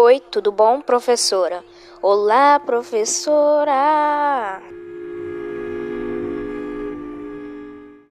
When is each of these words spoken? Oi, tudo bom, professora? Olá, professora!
Oi, 0.00 0.20
tudo 0.20 0.52
bom, 0.52 0.80
professora? 0.80 1.64
Olá, 2.00 2.60
professora! 2.60 3.72